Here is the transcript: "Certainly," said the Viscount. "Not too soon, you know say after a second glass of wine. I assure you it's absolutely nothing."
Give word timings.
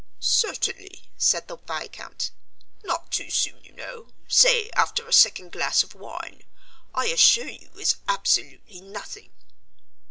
"Certainly," 0.19 1.11
said 1.15 1.47
the 1.47 1.57
Viscount. 1.57 2.31
"Not 2.83 3.11
too 3.11 3.29
soon, 3.29 3.63
you 3.63 3.73
know 3.73 4.07
say 4.27 4.71
after 4.71 5.07
a 5.07 5.13
second 5.13 5.51
glass 5.51 5.83
of 5.83 5.93
wine. 5.93 6.43
I 6.91 7.05
assure 7.09 7.49
you 7.51 7.69
it's 7.75 7.97
absolutely 8.07 8.81
nothing." 8.81 9.29